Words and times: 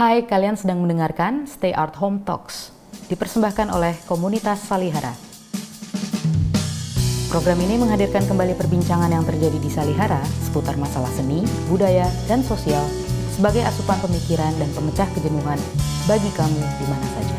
Hai, 0.00 0.24
kalian 0.24 0.56
sedang 0.56 0.80
mendengarkan 0.80 1.44
Stay 1.44 1.76
Art 1.76 1.92
Home 2.00 2.24
Talks, 2.24 2.72
dipersembahkan 3.12 3.68
oleh 3.68 3.92
komunitas 4.08 4.64
Salihara. 4.64 5.12
Program 7.28 7.60
ini 7.60 7.76
menghadirkan 7.76 8.24
kembali 8.24 8.56
perbincangan 8.56 9.12
yang 9.12 9.28
terjadi 9.28 9.60
di 9.60 9.68
Salihara 9.68 10.24
seputar 10.40 10.80
masalah 10.80 11.12
seni, 11.12 11.44
budaya, 11.68 12.08
dan 12.24 12.40
sosial 12.40 12.80
sebagai 13.36 13.60
asupan 13.60 14.00
pemikiran 14.00 14.48
dan 14.56 14.72
pemecah 14.72 15.04
kejenuhan 15.12 15.60
bagi 16.08 16.32
kamu 16.32 16.62
di 16.64 16.86
mana 16.88 17.06
saja. 17.20 17.38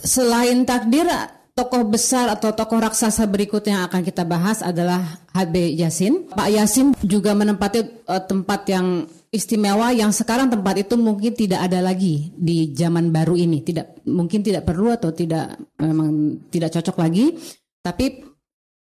Selain 0.00 0.64
takdir, 0.64 1.04
tokoh 1.52 1.84
besar 1.84 2.32
atau 2.32 2.56
tokoh 2.56 2.80
raksasa 2.80 3.28
berikutnya 3.28 3.76
yang 3.76 3.84
akan 3.92 4.00
kita 4.00 4.24
bahas 4.24 4.64
adalah 4.64 5.20
HB 5.36 5.76
Yasin. 5.76 6.32
Pak 6.32 6.48
Yasin 6.48 6.96
juga 7.04 7.36
menempati 7.36 8.08
uh, 8.08 8.24
tempat 8.24 8.64
yang 8.72 9.04
istimewa 9.30 9.94
yang 9.94 10.10
sekarang 10.10 10.50
tempat 10.50 10.82
itu 10.82 10.98
mungkin 10.98 11.32
tidak 11.38 11.70
ada 11.70 11.78
lagi 11.78 12.34
di 12.34 12.74
zaman 12.74 13.14
baru 13.14 13.38
ini. 13.38 13.62
Tidak 13.62 14.06
mungkin 14.10 14.42
tidak 14.42 14.66
perlu 14.66 14.90
atau 14.90 15.14
tidak 15.14 15.54
memang 15.78 16.42
tidak 16.50 16.74
cocok 16.74 16.96
lagi. 16.98 17.38
Tapi 17.80 18.26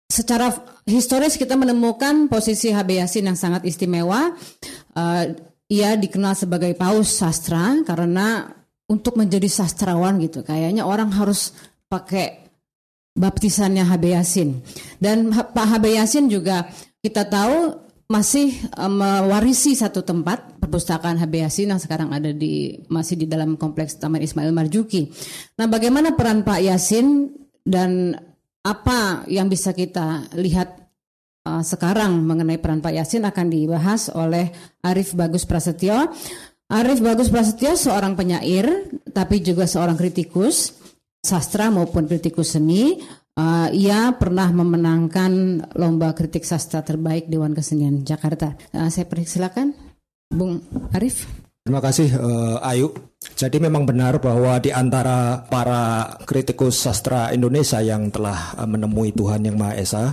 secara 0.07 0.55
historis 0.87 1.35
kita 1.35 1.59
menemukan 1.59 2.31
posisi 2.31 2.71
HB 2.71 3.03
Yasin 3.03 3.27
yang 3.27 3.39
sangat 3.39 3.67
istimewa. 3.67 4.33
Uh, 4.95 5.35
ia 5.67 5.99
dikenal 5.99 6.39
sebagai 6.39 6.79
paus 6.79 7.11
sastra 7.11 7.83
karena 7.83 8.55
untuk 8.87 9.19
menjadi 9.19 9.51
sastrawan 9.51 10.23
gitu 10.23 10.47
kayaknya 10.47 10.87
orang 10.87 11.11
harus 11.11 11.51
pakai 11.91 12.47
baptisannya 13.19 13.83
HB 13.83 14.05
Yasin. 14.15 14.51
Dan 15.03 15.35
Pak 15.35 15.67
HB 15.75 15.85
Yasin 15.99 16.31
juga 16.31 16.71
kita 17.03 17.27
tahu 17.27 17.86
masih 18.07 18.55
uh, 18.79 18.87
mewarisi 18.87 19.75
satu 19.75 20.07
tempat 20.07 20.63
perpustakaan 20.63 21.19
HB 21.19 21.35
Yasin 21.43 21.75
yang 21.75 21.83
sekarang 21.83 22.15
ada 22.15 22.31
di 22.31 22.79
masih 22.87 23.19
di 23.19 23.27
dalam 23.27 23.59
kompleks 23.59 23.99
Taman 23.99 24.23
Ismail 24.23 24.55
Marzuki. 24.55 25.11
Nah, 25.59 25.67
bagaimana 25.67 26.15
peran 26.15 26.47
Pak 26.47 26.61
Yasin 26.63 27.35
dan 27.67 28.15
apa 28.63 29.27
yang 29.27 29.51
bisa 29.51 29.75
kita 29.75 30.31
lihat 30.39 30.87
uh, 31.47 31.63
sekarang 31.67 32.23
mengenai 32.23 32.63
peran 32.63 32.79
Pak 32.79 32.95
Yasin 32.95 33.27
akan 33.27 33.47
dibahas 33.51 34.11
oleh 34.15 34.55
Arif 34.87 35.15
Bagus 35.19 35.43
Prasetyo. 35.43 36.11
Arif 36.67 36.99
Bagus 37.03 37.31
Prasetyo 37.31 37.75
seorang 37.75 38.15
penyair 38.15 38.91
tapi 39.11 39.43
juga 39.43 39.67
seorang 39.71 39.95
kritikus 39.95 40.75
sastra 41.27 41.75
maupun 41.75 42.07
kritikus 42.07 42.55
seni. 42.55 43.03
Uh, 43.37 43.69
ia 43.69 44.17
pernah 44.17 44.49
memenangkan 44.49 45.61
lomba 45.77 46.17
kritik 46.17 46.49
sastra 46.49 46.81
terbaik 46.81 47.29
Dewan 47.29 47.53
Kesenian 47.53 48.01
Jakarta. 48.01 48.57
Uh, 48.73 48.89
saya 48.89 49.05
persilakan, 49.05 49.77
Bung 50.33 50.65
Arif. 50.97 51.29
Terima 51.61 51.85
kasih 51.85 52.17
uh, 52.17 52.65
Ayu. 52.65 52.97
Jadi 53.37 53.61
memang 53.61 53.85
benar 53.85 54.23
bahwa 54.25 54.57
di 54.57 54.73
antara 54.73 55.45
para 55.53 56.17
kritikus 56.25 56.81
sastra 56.81 57.29
Indonesia 57.35 57.85
yang 57.85 58.09
telah 58.09 58.57
uh, 58.57 58.65
menemui 58.65 59.13
Tuhan 59.13 59.45
Yang 59.45 59.57
Maha 59.61 59.75
Esa, 59.77 60.05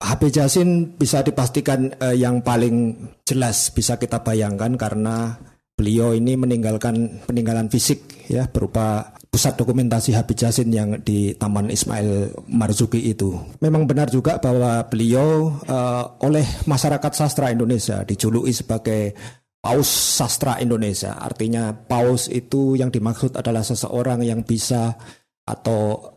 HP 0.00 0.22
Jasin 0.32 0.94
bisa 0.94 1.26
dipastikan 1.26 1.90
uh, 1.98 2.14
yang 2.14 2.46
paling 2.46 3.02
jelas 3.26 3.74
bisa 3.74 3.98
kita 3.98 4.22
bayangkan 4.22 4.78
karena 4.78 5.34
beliau 5.74 6.14
ini 6.14 6.38
meninggalkan 6.38 7.26
peninggalan 7.26 7.66
fisik 7.66 8.28
ya 8.30 8.46
berupa 8.46 9.16
pusat 9.30 9.54
dokumentasi 9.54 10.10
Habib 10.10 10.34
Jasin 10.34 10.74
yang 10.74 10.98
di 11.06 11.30
Taman 11.38 11.70
Ismail 11.70 12.34
Marzuki 12.50 12.98
itu. 12.98 13.38
Memang 13.62 13.86
benar 13.86 14.10
juga 14.10 14.42
bahwa 14.42 14.82
beliau 14.90 15.54
uh, 15.70 16.18
oleh 16.26 16.42
masyarakat 16.66 17.12
sastra 17.14 17.54
Indonesia 17.54 18.02
dijuluki 18.02 18.50
sebagai 18.50 19.14
paus 19.62 19.86
sastra 19.86 20.58
Indonesia. 20.58 21.14
Artinya 21.14 21.70
paus 21.70 22.26
itu 22.26 22.74
yang 22.74 22.90
dimaksud 22.90 23.38
adalah 23.38 23.62
seseorang 23.62 24.26
yang 24.26 24.42
bisa 24.42 24.98
atau 25.46 26.10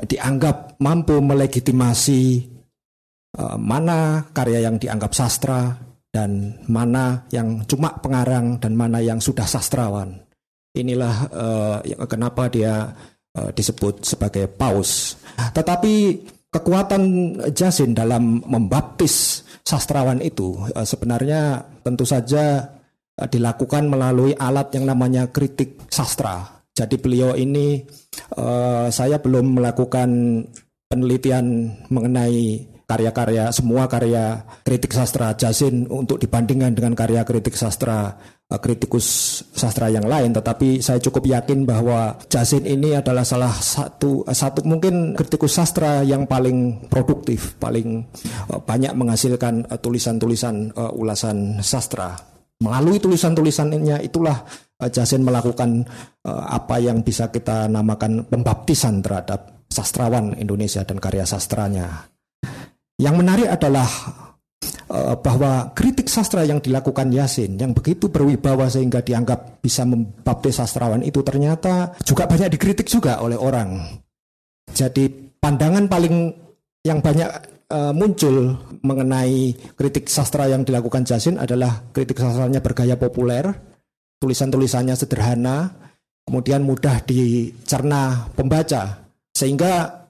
dianggap 0.00 0.80
mampu 0.80 1.20
melegitimasi 1.20 2.48
uh, 3.44 3.60
mana 3.60 4.24
karya 4.32 4.64
yang 4.64 4.80
dianggap 4.80 5.12
sastra 5.12 5.76
dan 6.08 6.64
mana 6.64 7.28
yang 7.28 7.68
cuma 7.68 7.92
pengarang 8.00 8.56
dan 8.56 8.72
mana 8.72 9.04
yang 9.04 9.20
sudah 9.20 9.44
sastrawan. 9.44 10.23
Inilah 10.74 11.14
uh, 11.30 12.06
kenapa 12.10 12.50
dia 12.50 12.90
uh, 13.38 13.50
disebut 13.54 14.02
sebagai 14.02 14.50
paus. 14.50 15.14
Tetapi 15.38 15.94
kekuatan 16.50 17.02
Jasin 17.54 17.94
dalam 17.94 18.42
membaptis 18.42 19.46
sastrawan 19.62 20.18
itu 20.18 20.58
uh, 20.74 20.82
sebenarnya 20.82 21.62
tentu 21.86 22.02
saja 22.02 22.74
Eh, 23.14 23.30
dilakukan 23.30 23.86
melalui 23.86 24.34
alat 24.34 24.74
yang 24.74 24.90
namanya 24.90 25.30
kritik 25.30 25.86
sastra. 25.86 26.66
Jadi 26.74 26.98
beliau 26.98 27.38
ini 27.38 27.78
uh, 28.34 28.90
saya 28.90 29.22
belum 29.22 29.62
melakukan 29.62 30.10
penelitian 30.90 31.70
mengenai 31.86 32.66
karya-karya 32.94 33.50
semua 33.50 33.90
karya 33.90 34.46
kritik 34.62 34.94
sastra 34.94 35.34
Jasin 35.34 35.90
untuk 35.90 36.22
dibandingkan 36.22 36.70
dengan 36.70 36.94
karya 36.94 37.26
kritik 37.26 37.58
sastra 37.58 38.14
uh, 38.46 38.60
kritikus 38.62 39.42
sastra 39.50 39.90
yang 39.90 40.06
lain 40.06 40.30
tetapi 40.30 40.78
saya 40.78 41.02
cukup 41.02 41.26
yakin 41.26 41.66
bahwa 41.66 42.14
Jasin 42.30 42.62
ini 42.62 42.94
adalah 42.94 43.26
salah 43.26 43.50
satu 43.50 44.22
uh, 44.22 44.30
satu 44.30 44.62
mungkin 44.62 45.18
kritikus 45.18 45.58
sastra 45.58 46.06
yang 46.06 46.30
paling 46.30 46.86
produktif 46.86 47.58
paling 47.58 48.06
uh, 48.54 48.62
banyak 48.62 48.94
menghasilkan 48.94 49.66
tulisan-tulisan 49.82 50.70
ulasan 50.94 51.58
sastra 51.58 52.14
melalui 52.62 53.02
tulisan-tulisannya 53.02 54.06
itulah 54.06 54.46
Jasin 54.78 55.24
melakukan 55.24 55.86
apa 56.26 56.76
yang 56.82 57.00
bisa 57.00 57.30
kita 57.30 57.70
namakan 57.70 58.26
pembaptisan 58.26 59.00
terhadap 59.00 59.54
sastrawan 59.74 60.38
Indonesia 60.38 60.86
dan 60.86 61.02
karya 61.02 61.26
sastranya. 61.26 62.13
Yang 62.94 63.14
menarik 63.18 63.48
adalah 63.50 63.90
uh, 64.90 65.14
bahwa 65.18 65.74
kritik 65.74 66.06
sastra 66.06 66.46
yang 66.46 66.62
dilakukan 66.62 67.10
Yasin 67.10 67.58
yang 67.58 67.74
begitu 67.74 68.06
berwibawa 68.06 68.70
sehingga 68.70 69.02
dianggap 69.02 69.58
bisa 69.58 69.82
membaptis 69.82 70.62
sastrawan 70.62 71.02
itu 71.02 71.20
ternyata 71.26 71.98
juga 72.06 72.30
banyak 72.30 72.54
dikritik 72.54 72.86
juga 72.86 73.18
oleh 73.18 73.34
orang. 73.34 73.82
Jadi 74.70 75.10
pandangan 75.42 75.90
paling 75.90 76.14
yang 76.84 77.00
banyak 77.00 77.30
uh, 77.72 77.92
muncul 77.96 78.54
mengenai 78.84 79.56
kritik 79.74 80.06
sastra 80.06 80.46
yang 80.46 80.62
dilakukan 80.62 81.02
Jasin 81.02 81.40
adalah 81.40 81.82
kritik 81.90 82.20
sastranya 82.20 82.60
bergaya 82.60 82.94
populer, 82.94 83.48
tulisan-tulisannya 84.20 84.94
sederhana, 84.94 85.72
kemudian 86.28 86.62
mudah 86.62 87.00
dicerna 87.04 88.28
pembaca. 88.36 89.08
Sehingga 89.34 90.03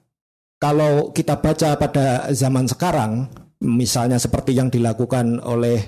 kalau 0.59 1.11
kita 1.11 1.39
baca 1.39 1.75
pada 1.75 2.31
zaman 2.31 2.65
sekarang, 2.65 3.27
misalnya 3.63 4.17
seperti 4.17 4.55
yang 4.55 4.71
dilakukan 4.71 5.43
oleh 5.43 5.79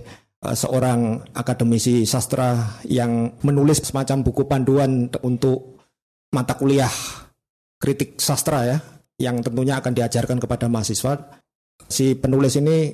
uh, 0.43 0.55
seorang 0.55 1.23
akademisi 1.33 2.03
sastra 2.03 2.81
yang 2.87 3.37
menulis 3.43 3.83
semacam 3.83 4.23
buku 4.23 4.43
panduan 4.45 5.07
untuk 5.23 5.79
mata 6.35 6.59
kuliah 6.59 6.91
kritik 7.79 8.19
sastra 8.19 8.59
ya, 8.67 8.77
yang 9.17 9.39
tentunya 9.41 9.79
akan 9.79 9.93
diajarkan 9.95 10.37
kepada 10.37 10.67
mahasiswa 10.67 11.41
si 11.85 12.17
penulis 12.17 12.57
ini 12.57 12.93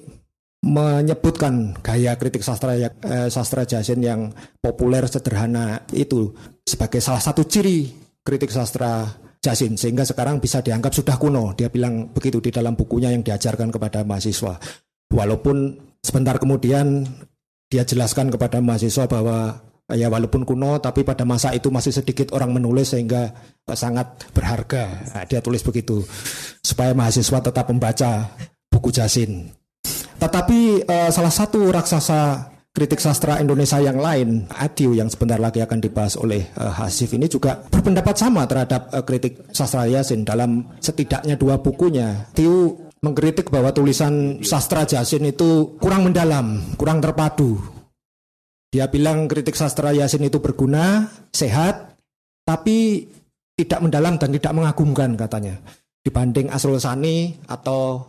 menyebutkan 0.64 1.76
gaya 1.84 2.16
kritik 2.16 2.40
sastra 2.40 2.80
ya, 2.80 2.88
eh, 3.04 3.28
sastra 3.28 3.68
Jasin 3.68 4.00
yang 4.00 4.32
populer 4.64 5.04
sederhana 5.12 5.84
itu 5.92 6.32
sebagai 6.64 7.04
salah 7.04 7.20
satu 7.20 7.44
ciri 7.44 7.92
kritik 8.24 8.48
sastra 8.48 9.04
Jasin 9.44 9.76
sehingga 9.76 10.08
sekarang 10.08 10.40
bisa 10.40 10.64
dianggap 10.64 10.96
sudah 10.96 11.20
kuno. 11.20 11.52
Dia 11.60 11.68
bilang 11.68 12.08
begitu 12.16 12.40
di 12.40 12.48
dalam 12.48 12.80
bukunya 12.80 13.12
yang 13.12 13.28
diajarkan 13.28 13.76
kepada 13.76 14.08
mahasiswa. 14.08 14.56
Walaupun 15.12 15.76
sebentar 16.00 16.40
kemudian 16.40 17.04
dia 17.68 17.84
jelaskan 17.84 18.32
kepada 18.32 18.64
mahasiswa 18.64 19.04
bahwa 19.04 19.60
ya 19.92 20.08
walaupun 20.08 20.48
kuno 20.48 20.80
tapi 20.80 21.04
pada 21.04 21.28
masa 21.28 21.52
itu 21.52 21.68
masih 21.68 21.92
sedikit 21.92 22.32
orang 22.32 22.56
menulis 22.56 22.96
sehingga 22.96 23.36
sangat 23.76 24.32
berharga. 24.32 25.12
Nah, 25.12 25.28
dia 25.28 25.44
tulis 25.44 25.60
begitu 25.60 26.00
supaya 26.64 26.96
mahasiswa 26.96 27.44
tetap 27.44 27.68
membaca 27.68 28.32
buku 28.72 28.96
Jasin. 28.96 29.52
Tetapi 30.24 30.88
uh, 30.88 31.12
salah 31.12 31.36
satu 31.36 31.68
raksasa 31.68 32.53
kritik 32.74 32.98
sastra 32.98 33.38
Indonesia 33.38 33.78
yang 33.78 34.02
lain, 34.02 34.50
Atiu 34.50 34.98
yang 34.98 35.06
sebentar 35.06 35.38
lagi 35.38 35.62
akan 35.62 35.78
dibahas 35.78 36.18
oleh 36.18 36.50
uh, 36.58 36.74
Hasif 36.74 37.14
ini 37.14 37.30
juga 37.30 37.62
berpendapat 37.70 38.18
sama 38.18 38.50
terhadap 38.50 38.90
uh, 38.90 39.06
kritik 39.06 39.46
sastra 39.54 39.86
Yasin 39.86 40.26
dalam 40.26 40.74
setidaknya 40.82 41.38
dua 41.38 41.62
bukunya. 41.62 42.34
Tiu 42.34 42.90
mengkritik 43.06 43.54
bahwa 43.54 43.70
tulisan 43.70 44.42
sastra 44.42 44.90
Yasin 44.90 45.30
itu 45.30 45.78
kurang 45.78 46.10
mendalam, 46.10 46.66
kurang 46.74 46.98
terpadu. 46.98 47.62
Dia 48.74 48.90
bilang 48.90 49.30
kritik 49.30 49.54
sastra 49.54 49.94
Yasin 49.94 50.26
itu 50.26 50.42
berguna, 50.42 51.14
sehat, 51.30 51.94
tapi 52.42 53.06
tidak 53.54 53.86
mendalam 53.86 54.18
dan 54.18 54.34
tidak 54.34 54.50
mengagumkan 54.58 55.14
katanya. 55.14 55.62
Dibanding 56.02 56.50
Asrul 56.50 56.82
Sani 56.82 57.38
atau 57.46 58.02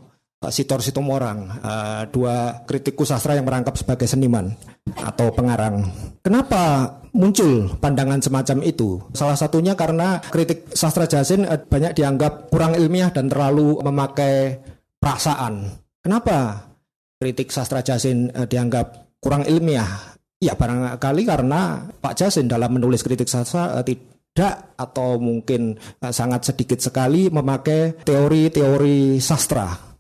Sitor 0.51 0.81
Sitomorang, 0.83 1.61
uh, 1.63 2.03
dua 2.11 2.67
kritikus 2.67 3.13
sastra 3.13 3.39
yang 3.39 3.47
merangkap 3.49 3.77
sebagai 3.79 4.05
seniman 4.05 4.53
atau 4.97 5.33
pengarang. 5.33 5.89
Kenapa 6.21 6.93
muncul 7.17 7.73
pandangan 7.81 8.21
semacam 8.21 8.59
itu? 8.67 9.01
Salah 9.17 9.39
satunya 9.39 9.73
karena 9.79 10.21
kritik 10.21 10.73
sastra 10.75 11.09
Jasin 11.09 11.47
uh, 11.49 11.57
banyak 11.57 11.97
dianggap 11.97 12.53
kurang 12.53 12.77
ilmiah 12.77 13.09
dan 13.15 13.31
terlalu 13.31 13.81
memakai 13.81 14.59
perasaan. 15.01 15.73
Kenapa 16.05 16.69
kritik 17.17 17.49
sastra 17.49 17.81
Jasin 17.81 18.29
uh, 18.35 18.45
dianggap 18.45 19.17
kurang 19.23 19.47
ilmiah? 19.49 20.17
Ya 20.43 20.53
barangkali 20.59 21.23
karena 21.25 21.89
Pak 22.03 22.21
Jasin 22.21 22.51
dalam 22.51 22.77
menulis 22.77 23.01
kritik 23.01 23.31
sastra 23.31 23.81
tidak 23.81 24.77
atau 24.77 25.17
mungkin 25.17 25.79
sangat 26.13 26.53
sedikit 26.53 26.83
sekali 26.83 27.33
memakai 27.33 28.05
teori-teori 28.05 29.17
sastra 29.23 29.94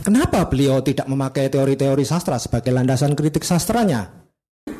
Kenapa 0.00 0.48
beliau 0.48 0.80
tidak 0.80 1.04
memakai 1.12 1.52
teori-teori 1.52 2.04
sastra 2.08 2.40
sebagai 2.40 2.72
landasan 2.72 3.12
kritik 3.12 3.44
sastranya? 3.44 4.08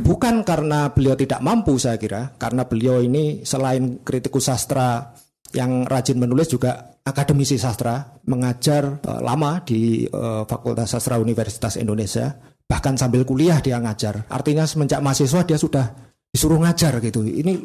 Bukan 0.01 0.49
karena 0.49 0.89
beliau 0.97 1.13
tidak 1.13 1.45
mampu 1.45 1.77
saya 1.77 2.01
kira, 2.01 2.33
karena 2.41 2.65
beliau 2.65 3.05
ini 3.05 3.45
selain 3.45 4.01
kritikus 4.01 4.49
sastra 4.49 5.13
yang 5.53 5.85
rajin 5.85 6.17
menulis 6.17 6.49
juga 6.49 6.97
akademisi 7.05 7.61
sastra, 7.61 8.17
mengajar 8.25 9.03
uh, 9.05 9.21
lama 9.21 9.61
di 9.61 10.09
uh, 10.09 10.47
Fakultas 10.49 10.95
Sastra 10.95 11.21
Universitas 11.21 11.77
Indonesia, 11.77 12.33
bahkan 12.65 12.97
sambil 12.97 13.27
kuliah 13.29 13.59
dia 13.61 13.77
ngajar. 13.77 14.25
Artinya 14.31 14.65
semenjak 14.65 15.05
mahasiswa 15.05 15.45
dia 15.45 15.59
sudah 15.61 16.10
disuruh 16.31 16.62
ngajar 16.62 17.03
gitu. 17.03 17.27
Ini 17.27 17.59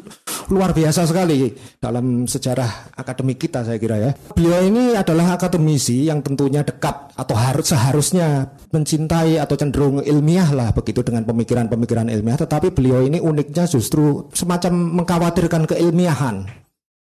luar 0.50 0.74
biasa 0.74 1.06
sekali 1.06 1.54
dalam 1.78 2.26
sejarah 2.26 2.98
akademik 2.98 3.38
kita 3.46 3.62
saya 3.62 3.78
kira 3.78 3.96
ya. 3.98 4.10
Beliau 4.34 4.62
ini 4.66 4.98
adalah 4.98 5.38
akademisi 5.38 6.06
yang 6.06 6.18
tentunya 6.22 6.66
dekat 6.66 7.14
atau 7.14 7.34
harus 7.38 7.70
seharusnya 7.70 8.58
mencintai 8.74 9.38
atau 9.38 9.54
cenderung 9.54 10.02
ilmiah 10.02 10.50
lah 10.50 10.74
begitu 10.74 11.06
dengan 11.06 11.22
pemikiran-pemikiran 11.22 12.10
ilmiah. 12.10 12.38
Tetapi 12.42 12.74
beliau 12.74 13.06
ini 13.06 13.22
uniknya 13.22 13.70
justru 13.70 14.26
semacam 14.34 15.02
mengkhawatirkan 15.02 15.70
keilmiahan 15.70 16.46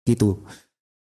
gitu. 0.03 0.43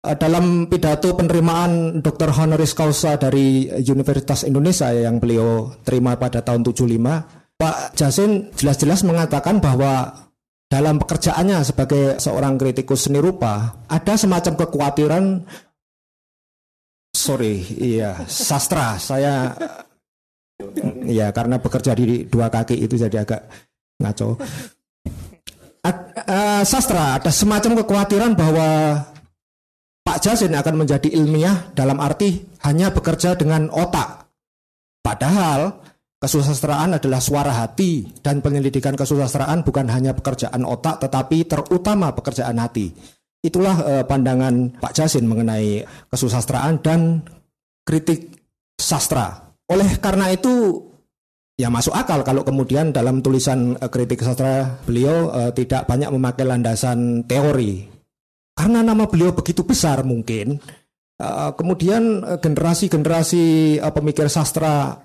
Eh, 0.03 0.19
dalam 0.19 0.67
pidato 0.67 1.15
penerimaan 1.15 2.03
Dr. 2.03 2.35
Honoris 2.35 2.75
Causa 2.75 3.15
dari 3.21 3.71
Universitas 3.71 4.43
Indonesia 4.43 4.91
yang 4.91 5.23
beliau 5.23 5.79
terima 5.87 6.19
pada 6.19 6.43
tahun 6.43 6.67
75 6.67 7.42
Pak 7.63 7.95
Jasin 7.95 8.51
jelas-jelas 8.59 9.07
mengatakan 9.07 9.63
bahwa 9.63 10.11
dalam 10.67 10.99
pekerjaannya 10.99 11.63
sebagai 11.63 12.19
seorang 12.19 12.59
kritikus 12.59 13.07
seni 13.07 13.23
rupa 13.23 13.87
ada 13.87 14.19
semacam 14.19 14.59
kekhawatiran 14.59 15.47
sorry 17.15 17.63
iya 17.79 18.27
sastra. 18.27 18.99
Saya 18.99 19.55
iya 21.07 21.31
karena 21.31 21.63
bekerja 21.63 21.95
di 21.95 22.27
dua 22.27 22.51
kaki 22.51 22.83
itu 22.83 22.99
jadi 22.99 23.23
agak 23.23 23.47
ngaco. 24.03 24.43
Ad, 25.87 25.99
uh, 26.19 26.63
sastra 26.67 27.23
ada 27.23 27.31
semacam 27.31 27.79
kekhawatiran 27.87 28.35
bahwa 28.35 28.99
Pak 30.03 30.19
Jasin 30.19 30.59
akan 30.59 30.83
menjadi 30.83 31.15
ilmiah 31.15 31.71
dalam 31.79 32.03
arti 32.03 32.43
hanya 32.67 32.91
bekerja 32.91 33.39
dengan 33.39 33.71
otak. 33.71 34.27
Padahal 34.99 35.92
Kesusastraan 36.23 36.95
adalah 36.95 37.19
suara 37.19 37.51
hati 37.51 38.07
dan 38.23 38.39
penyelidikan 38.39 38.95
kesusastraan 38.95 39.67
bukan 39.67 39.91
hanya 39.91 40.15
pekerjaan 40.15 40.63
otak 40.63 41.03
tetapi 41.03 41.51
terutama 41.51 42.15
pekerjaan 42.15 42.63
hati. 42.63 42.95
Itulah 43.43 43.77
eh, 43.83 44.05
pandangan 44.07 44.79
Pak 44.79 44.95
Jasin 44.95 45.27
mengenai 45.27 45.83
kesusastraan 46.15 46.79
dan 46.79 47.27
kritik 47.83 48.39
sastra. 48.79 49.51
Oleh 49.67 49.99
karena 49.99 50.31
itu 50.31 50.79
ya 51.59 51.75
masuk 51.75 51.91
akal 51.91 52.23
kalau 52.23 52.47
kemudian 52.47 52.95
dalam 52.95 53.19
tulisan 53.19 53.75
eh, 53.75 53.91
kritik 53.91 54.23
sastra 54.23 54.79
beliau 54.87 55.27
eh, 55.35 55.51
tidak 55.59 55.91
banyak 55.91 56.07
memakai 56.07 56.47
landasan 56.47 57.27
teori. 57.27 57.83
Karena 58.55 58.87
nama 58.87 59.11
beliau 59.11 59.35
begitu 59.35 59.67
besar 59.67 60.07
mungkin 60.07 60.55
eh, 61.19 61.51
kemudian 61.59 62.23
eh, 62.23 62.39
generasi-generasi 62.39 63.45
eh, 63.83 63.91
pemikir 63.91 64.31
sastra 64.31 65.03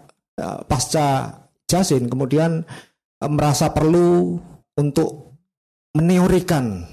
pasca 0.69 1.33
Jasin 1.67 2.07
kemudian 2.07 2.63
eh, 3.19 3.31
merasa 3.31 3.75
perlu 3.75 4.39
untuk 4.79 5.35
meneorikan 5.97 6.85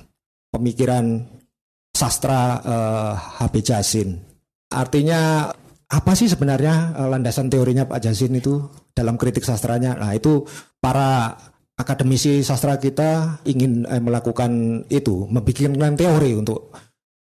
pemikiran 0.51 1.21
sastra 1.95 2.59
uh, 2.65 3.45
eh, 3.45 3.63
Jasin. 3.63 4.19
Artinya 4.73 5.47
apa 5.93 6.13
sih 6.19 6.27
sebenarnya 6.27 6.97
landasan 7.07 7.53
teorinya 7.53 7.87
Pak 7.87 8.01
Jasin 8.03 8.35
itu 8.35 8.67
dalam 8.91 9.15
kritik 9.15 9.47
sastranya? 9.47 9.95
Nah 9.95 10.11
itu 10.17 10.43
para 10.81 11.37
akademisi 11.79 12.43
sastra 12.43 12.81
kita 12.81 13.45
ingin 13.47 13.87
melakukan 14.03 14.83
itu, 14.91 15.29
membikinkan 15.31 15.95
teori 15.95 16.35
untuk 16.35 16.75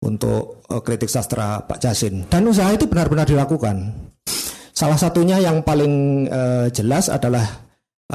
untuk 0.05 0.61
kritik 0.85 1.09
sastra 1.09 1.65
Pak 1.65 1.81
Jasin. 1.81 2.29
Dan 2.29 2.45
usaha 2.45 2.69
itu 2.69 2.85
benar-benar 2.85 3.25
dilakukan. 3.25 4.08
Salah 4.79 4.95
satunya 4.95 5.43
yang 5.43 5.59
paling 5.59 6.23
uh, 6.31 6.71
jelas 6.71 7.11
adalah 7.11 7.43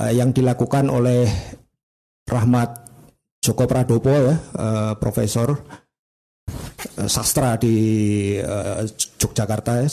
uh, 0.00 0.08
yang 0.08 0.32
dilakukan 0.32 0.88
oleh 0.88 1.28
Rahmat 2.24 2.88
Joko 3.44 3.68
Pradopo 3.68 4.08
ya, 4.08 4.32
uh, 4.32 4.96
profesor 4.96 5.52
uh, 5.52 7.04
sastra 7.04 7.60
di 7.60 7.76
uh, 8.40 8.80
Yogyakarta 9.20 9.84
ya, 9.84 9.88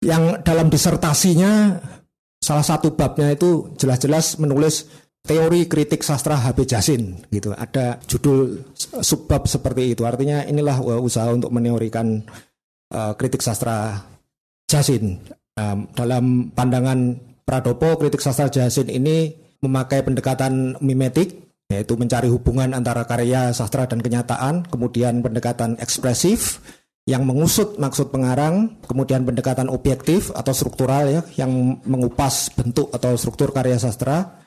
yang 0.00 0.40
dalam 0.40 0.72
disertasinya 0.72 1.76
salah 2.40 2.64
satu 2.64 2.96
babnya 2.96 3.36
itu 3.36 3.76
jelas-jelas 3.76 4.40
menulis 4.40 4.88
teori 5.20 5.68
kritik 5.68 6.00
sastra 6.00 6.40
HB 6.48 6.64
Jasin 6.64 7.28
gitu. 7.28 7.52
Ada 7.52 8.00
judul 8.08 8.72
subbab 9.04 9.44
seperti 9.44 9.92
itu. 9.92 10.08
Artinya 10.08 10.48
inilah 10.48 10.80
usaha 10.96 11.28
untuk 11.28 11.52
meneorikan 11.52 12.24
uh, 12.88 13.12
kritik 13.20 13.44
sastra 13.44 14.00
Jasin 14.64 15.43
Um, 15.54 15.86
dalam 15.94 16.50
pandangan 16.50 17.14
Pradopo, 17.46 17.94
kritik 18.00 18.18
sastra 18.18 18.50
Jasin 18.50 18.90
ini 18.90 19.30
memakai 19.62 20.02
pendekatan 20.02 20.80
mimetik, 20.82 21.46
yaitu 21.70 21.94
mencari 21.94 22.26
hubungan 22.26 22.74
antara 22.74 23.06
karya 23.06 23.54
sastra 23.54 23.86
dan 23.86 24.02
kenyataan, 24.02 24.66
kemudian 24.66 25.22
pendekatan 25.22 25.78
ekspresif 25.78 26.58
yang 27.04 27.28
mengusut 27.28 27.76
maksud 27.76 28.10
pengarang, 28.10 28.80
kemudian 28.88 29.22
pendekatan 29.22 29.68
objektif 29.68 30.32
atau 30.32 30.56
struktural 30.56 31.06
ya, 31.06 31.22
yang 31.36 31.78
mengupas 31.84 32.50
bentuk 32.56 32.88
atau 32.90 33.14
struktur 33.14 33.52
karya 33.52 33.76
sastra, 33.76 34.40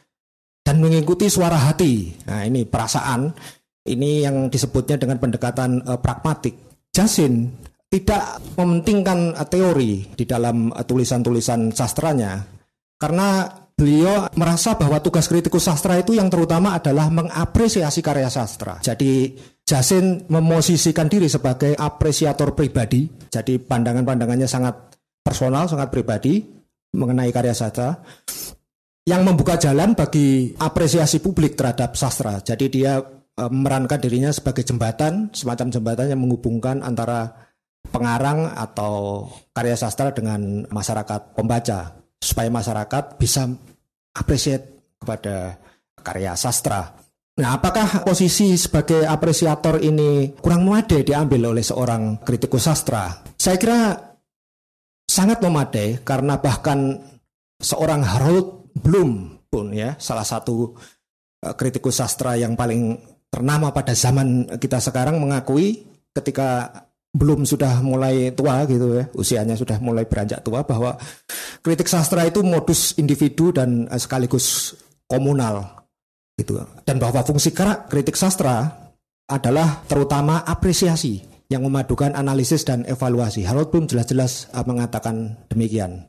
dan 0.65 0.81
mengikuti 0.83 1.31
suara 1.31 1.55
hati. 1.55 2.17
Nah 2.27 2.43
ini 2.43 2.67
perasaan, 2.67 3.31
ini 3.87 4.27
yang 4.27 4.51
disebutnya 4.51 4.99
dengan 4.99 5.21
pendekatan 5.21 5.85
uh, 5.87 6.01
pragmatik. 6.01 6.57
Jasin 6.91 7.47
tidak 7.87 8.43
mementingkan 8.59 9.31
teori 9.47 10.11
di 10.11 10.25
dalam 10.27 10.71
uh, 10.75 10.83
tulisan-tulisan 10.83 11.71
sastranya 11.71 12.43
karena 12.99 13.47
beliau 13.77 14.25
merasa 14.33 14.73
bahwa 14.73 14.97
tugas 14.99 15.29
kritikus 15.29 15.69
sastra 15.69 16.01
itu 16.01 16.17
yang 16.17 16.33
terutama 16.33 16.73
adalah 16.73 17.13
mengapresiasi 17.13 18.01
karya 18.01 18.25
sastra. 18.27 18.81
Jadi 18.81 19.37
Jasin 19.61 20.25
memosisikan 20.33 21.05
diri 21.05 21.29
sebagai 21.29 21.77
apresiator 21.77 22.57
pribadi. 22.57 23.05
Jadi 23.29 23.61
pandangan-pandangannya 23.61 24.49
sangat 24.49 24.97
personal, 25.21 25.69
sangat 25.69 25.93
pribadi 25.93 26.41
mengenai 26.97 27.29
karya 27.29 27.53
sastra 27.53 27.93
yang 29.05 29.21
membuka 29.21 29.61
jalan 29.61 29.93
bagi 29.93 30.57
apresiasi 30.57 31.21
publik 31.21 31.53
terhadap 31.53 31.93
sastra. 31.93 32.41
Jadi 32.41 32.65
dia 32.81 32.97
uh, 32.97 33.51
memerankan 33.53 34.01
dirinya 34.01 34.33
sebagai 34.33 34.65
jembatan, 34.65 35.29
semacam 35.37 35.69
jembatan 35.69 36.17
yang 36.17 36.19
menghubungkan 36.25 36.81
antara 36.81 37.46
pengarang 37.89 38.51
atau 38.53 39.25
karya 39.51 39.75
sastra 39.79 40.11
dengan 40.11 40.65
masyarakat 40.69 41.33
pembaca 41.33 41.97
supaya 42.17 42.49
masyarakat 42.49 43.17
bisa 43.17 43.47
appreciate 44.17 44.95
kepada 44.97 45.61
karya 46.01 46.33
sastra. 46.33 46.97
Nah, 47.37 47.53
apakah 47.53 48.01
posisi 48.01 48.57
sebagai 48.57 49.05
apresiator 49.05 49.77
ini 49.77 50.33
kurang 50.41 50.65
memadai 50.65 51.05
diambil 51.05 51.53
oleh 51.53 51.61
seorang 51.61 52.25
kritikus 52.25 52.65
sastra? 52.65 53.13
Saya 53.37 53.61
kira 53.61 53.79
sangat 55.05 55.37
memadai 55.45 56.01
karena 56.01 56.41
bahkan 56.41 56.97
seorang 57.61 58.01
Harold 58.01 58.73
Bloom 58.77 59.37
pun 59.49 59.69
ya 59.73 59.93
salah 60.01 60.25
satu 60.25 60.73
eh, 61.45 61.53
kritikus 61.53 62.01
sastra 62.01 62.33
yang 62.37 62.57
paling 62.57 62.97
ternama 63.29 63.69
pada 63.69 63.93
zaman 63.93 64.57
kita 64.57 64.81
sekarang 64.81 65.21
mengakui 65.21 65.85
ketika 66.17 66.69
belum 67.17 67.43
sudah 67.49 67.81
mulai 67.81 68.29
tua 68.37 68.63
gitu 68.69 69.01
ya, 69.01 69.05
usianya 69.17 69.57
sudah 69.57 69.81
mulai 69.81 70.05
beranjak 70.05 70.45
tua 70.45 70.61
bahwa 70.61 70.95
kritik 71.65 71.89
sastra 71.89 72.29
itu 72.29 72.45
modus 72.45 72.93
individu 73.01 73.49
dan 73.49 73.89
eh, 73.89 73.97
sekaligus 73.97 74.77
komunal 75.09 75.89
gitu. 76.37 76.61
Dan 76.85 77.01
bahwa 77.01 77.25
fungsi 77.25 77.49
kritik 77.89 78.13
sastra 78.13 78.69
adalah 79.27 79.83
terutama 79.89 80.45
apresiasi. 80.45 81.25
yang 81.47 81.63
memadukan 81.63 82.11
analisis 82.11 82.67
dan 82.67 82.83
evaluasi. 82.83 83.47
Harold 83.47 83.71
Bloom 83.71 83.87
jelas-jelas 83.87 84.51
uh, 84.51 84.67
mengatakan 84.67 85.39
demikian. 85.47 86.03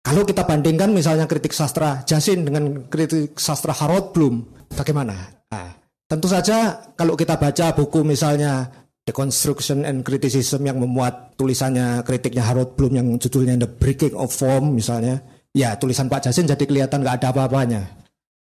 Kalau 0.00 0.24
kita 0.24 0.48
bandingkan 0.48 0.96
misalnya 0.96 1.28
kritik 1.28 1.52
sastra 1.52 2.00
Jasin 2.08 2.48
dengan 2.48 2.88
kritik 2.88 3.36
sastra 3.36 3.76
Harold 3.76 4.16
Bloom, 4.16 4.40
bagaimana? 4.72 5.12
Nah, 5.52 5.76
tentu 6.08 6.32
saja 6.32 6.80
kalau 6.96 7.12
kita 7.12 7.36
baca 7.36 7.76
buku 7.76 8.00
misalnya 8.00 8.72
Deconstruction 9.04 9.88
and 9.88 10.04
Criticism 10.04 10.68
yang 10.68 10.78
memuat 10.78 11.34
tulisannya 11.40 12.04
kritiknya 12.04 12.44
Harold 12.46 12.76
Bloom 12.76 12.94
yang 12.94 13.08
judulnya 13.16 13.56
The 13.56 13.70
Breaking 13.70 14.14
of 14.14 14.30
Form 14.30 14.76
misalnya, 14.76 15.24
ya 15.56 15.74
tulisan 15.80 16.06
Pak 16.06 16.28
Jasin 16.28 16.46
jadi 16.46 16.64
kelihatan 16.68 17.00
nggak 17.00 17.24
ada 17.24 17.28
apa-apanya, 17.32 17.82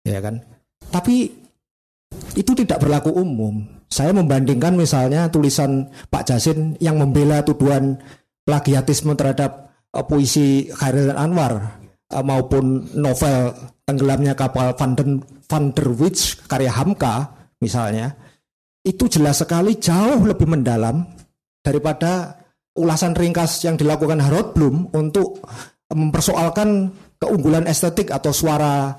ya 0.07 0.23
kan? 0.23 0.41
Tapi 0.89 1.29
itu 2.39 2.53
tidak 2.55 2.79
berlaku 2.79 3.11
umum. 3.11 3.67
Saya 3.91 4.15
membandingkan 4.15 4.75
misalnya 4.75 5.31
tulisan 5.31 5.91
Pak 6.11 6.31
Jasin 6.31 6.79
yang 6.79 6.99
membela 6.99 7.43
tuduhan 7.43 7.99
plagiatisme 8.47 9.15
terhadap 9.19 9.75
uh, 9.95 10.05
puisi 10.07 10.71
Khairil 10.71 11.15
Anwar 11.15 11.83
uh, 12.15 12.25
maupun 12.25 12.87
novel 12.95 13.55
tenggelamnya 13.87 14.35
kapal 14.35 14.75
Van, 14.75 14.93
den, 14.95 15.23
Van 15.47 15.71
der 15.75 15.89
Witch 15.95 16.39
karya 16.51 16.71
Hamka 16.75 17.31
misalnya 17.63 18.15
itu 18.87 19.11
jelas 19.11 19.43
sekali 19.43 19.75
jauh 19.83 20.23
lebih 20.23 20.47
mendalam 20.47 21.03
daripada 21.59 22.39
ulasan 22.79 23.19
ringkas 23.19 23.67
yang 23.67 23.75
dilakukan 23.75 24.23
Harold 24.23 24.55
Bloom 24.55 24.87
untuk 24.95 25.43
mempersoalkan 25.91 26.95
keunggulan 27.19 27.67
estetik 27.67 28.15
atau 28.15 28.31
suara 28.31 28.95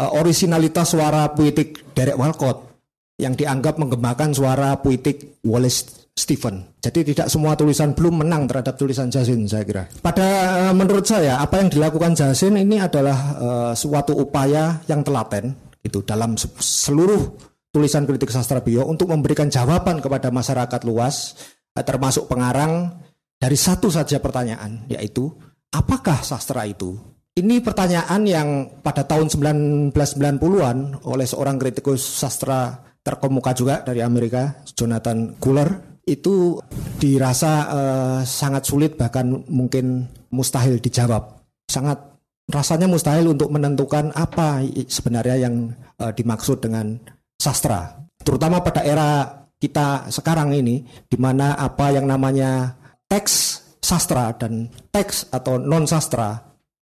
uh, 0.00 0.10
originalitas 0.16 0.96
suara 0.96 1.28
puitik 1.36 1.92
Derek 1.92 2.16
Walcott 2.16 2.72
yang 3.20 3.36
dianggap 3.36 3.76
menggemakan 3.76 4.32
suara 4.32 4.80
puitik 4.80 5.44
Wallace 5.44 6.08
Stephen. 6.16 6.64
Jadi 6.80 7.12
tidak 7.12 7.28
semua 7.28 7.52
tulisan 7.52 7.92
belum 7.92 8.24
menang 8.24 8.48
terhadap 8.48 8.80
tulisan 8.80 9.12
Jasin 9.12 9.44
saya 9.44 9.64
kira. 9.68 9.84
Pada 10.00 10.24
uh, 10.68 10.74
menurut 10.76 11.04
saya 11.04 11.36
apa 11.44 11.60
yang 11.60 11.68
dilakukan 11.68 12.16
Jasin 12.16 12.56
ini 12.56 12.80
adalah 12.80 13.18
uh, 13.36 13.72
suatu 13.76 14.16
upaya 14.16 14.80
yang 14.88 15.04
telaten 15.04 15.52
itu 15.84 16.00
dalam 16.04 16.36
seluruh 16.60 17.49
tulisan 17.70 18.06
kritik 18.06 18.30
sastra 18.30 18.62
bio 18.62 18.86
untuk 18.86 19.10
memberikan 19.10 19.46
jawaban 19.46 20.02
kepada 20.02 20.30
masyarakat 20.34 20.80
luas 20.86 21.38
uh, 21.74 21.84
termasuk 21.86 22.26
pengarang 22.26 23.02
dari 23.40 23.56
satu 23.56 23.88
saja 23.88 24.18
pertanyaan 24.18 24.84
yaitu 24.90 25.30
apakah 25.72 26.20
sastra 26.20 26.66
itu? 26.66 26.98
Ini 27.30 27.62
pertanyaan 27.62 28.26
yang 28.26 28.48
pada 28.82 29.06
tahun 29.06 29.30
1990-an 29.30 31.06
oleh 31.06 31.26
seorang 31.26 31.56
kritikus 31.56 32.02
sastra 32.02 32.90
terkemuka 33.00 33.56
juga 33.56 33.80
dari 33.80 34.04
Amerika, 34.04 34.60
Jonathan 34.76 35.38
Guller, 35.40 36.02
itu 36.04 36.58
dirasa 36.98 37.52
uh, 37.70 38.20
sangat 38.26 38.66
sulit 38.66 38.98
bahkan 38.98 39.46
mungkin 39.46 40.10
mustahil 40.34 40.82
dijawab. 40.82 41.38
Sangat 41.70 42.02
rasanya 42.50 42.90
mustahil 42.90 43.30
untuk 43.30 43.48
menentukan 43.54 44.10
apa 44.12 44.66
sebenarnya 44.90 45.46
yang 45.48 45.70
uh, 46.02 46.10
dimaksud 46.10 46.60
dengan 46.60 46.98
sastra. 47.40 47.96
Terutama 48.20 48.60
pada 48.60 48.84
era 48.84 49.40
kita 49.56 50.12
sekarang 50.12 50.52
ini 50.52 50.84
di 51.08 51.16
mana 51.16 51.56
apa 51.56 51.88
yang 51.88 52.04
namanya 52.04 52.76
teks 53.08 53.64
sastra 53.80 54.36
dan 54.36 54.68
teks 54.92 55.32
atau 55.32 55.56
non 55.56 55.88
sastra 55.88 56.36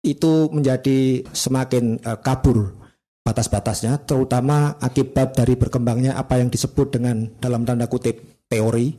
itu 0.04 0.52
menjadi 0.52 1.24
semakin 1.32 2.04
uh, 2.04 2.20
kabur 2.20 2.74
batas-batasnya 3.22 4.02
terutama 4.04 4.76
akibat 4.82 5.38
dari 5.38 5.54
berkembangnya 5.54 6.18
apa 6.18 6.42
yang 6.42 6.50
disebut 6.50 6.98
dengan 6.98 7.30
dalam 7.38 7.64
tanda 7.64 7.86
kutip 7.86 8.18
teori 8.50 8.98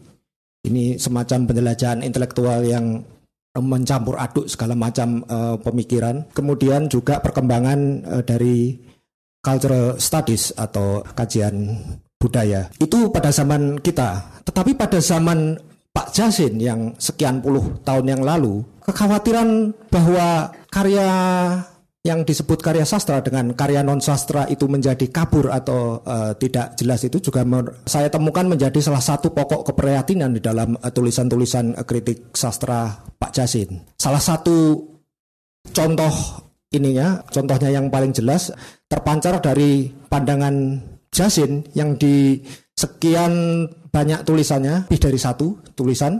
ini 0.63 0.95
semacam 0.95 1.51
penjelajahan 1.51 2.07
intelektual 2.07 2.63
yang 2.63 3.03
mencampur 3.59 4.17
aduk 4.17 4.47
segala 4.47 4.79
macam 4.79 5.27
uh, 5.27 5.59
pemikiran 5.59 6.23
kemudian 6.33 6.87
juga 6.87 7.19
perkembangan 7.19 7.81
uh, 8.07 8.23
dari 8.23 8.79
cultural 9.43 9.99
studies 9.99 10.55
atau 10.55 11.03
kajian 11.13 11.77
budaya 12.17 12.71
itu 12.79 13.11
pada 13.11 13.35
zaman 13.35 13.83
kita 13.83 14.41
tetapi 14.47 14.79
pada 14.79 15.03
zaman 15.03 15.59
Pak 15.93 16.09
Jasin 16.17 16.57
yang 16.57 16.97
sekian 16.97 17.45
puluh 17.45 17.77
tahun 17.85 18.17
yang 18.17 18.23
lalu 18.25 18.65
kekhawatiran 18.87 19.77
bahwa 19.93 20.49
karya 20.73 21.11
yang 22.03 22.27
disebut 22.27 22.59
karya 22.59 22.83
sastra 22.83 23.23
dengan 23.23 23.55
karya 23.55 23.87
non 23.87 24.03
sastra 24.03 24.51
itu 24.51 24.67
menjadi 24.67 25.07
kabur 25.07 25.55
atau 25.55 26.03
uh, 26.03 26.35
tidak 26.35 26.75
jelas 26.75 27.07
itu 27.07 27.23
juga 27.23 27.47
saya 27.87 28.11
temukan 28.11 28.43
menjadi 28.43 28.75
salah 28.83 28.99
satu 28.99 29.31
pokok 29.31 29.71
keprihatinan 29.71 30.35
di 30.35 30.43
dalam 30.43 30.75
uh, 30.75 30.91
tulisan-tulisan 30.91 31.79
uh, 31.79 31.87
kritik 31.87 32.35
sastra 32.35 32.91
Pak 32.91 33.31
Jasin. 33.31 33.87
Salah 33.95 34.19
satu 34.19 34.83
contoh 35.71 36.15
ininya, 36.73 37.23
contohnya 37.29 37.71
yang 37.71 37.93
paling 37.93 38.11
jelas 38.17 38.51
terpancar 38.89 39.39
dari 39.45 39.93
pandangan 40.09 40.81
Jasin 41.13 41.61
yang 41.77 42.01
di 42.01 42.41
sekian 42.73 43.65
banyak 43.93 44.25
tulisannya, 44.25 44.89
lebih 44.89 45.01
dari 45.01 45.21
satu 45.21 45.61
tulisan 45.77 46.17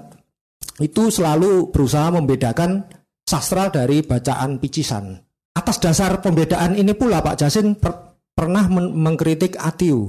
itu 0.77 1.09
selalu 1.09 1.73
berusaha 1.73 2.13
membedakan 2.13 2.85
sastra 3.25 3.73
dari 3.73 4.05
bacaan 4.05 4.61
picisan 4.61 5.17
Atas 5.53 5.85
dasar 5.85 6.25
pembedaan 6.25 6.73
ini 6.81 6.97
pula 6.97 7.21
Pak 7.21 7.37
Jasin 7.45 7.77
per, 7.77 8.17
pernah 8.33 8.65
men 8.73 8.97
mengkritik 8.97 9.61
Atiu. 9.61 10.09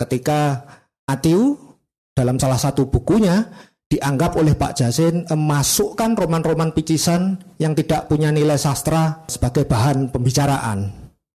Ketika 0.00 0.64
Atiu 1.04 1.60
dalam 2.16 2.40
salah 2.40 2.56
satu 2.56 2.88
bukunya 2.88 3.52
dianggap 3.92 4.40
oleh 4.40 4.56
Pak 4.56 4.72
Jasin 4.80 5.28
memasukkan 5.28 6.16
roman-roman 6.16 6.72
picisan 6.72 7.36
yang 7.60 7.76
tidak 7.76 8.08
punya 8.08 8.32
nilai 8.32 8.56
sastra 8.56 9.28
sebagai 9.28 9.68
bahan 9.68 10.08
pembicaraan 10.08 10.88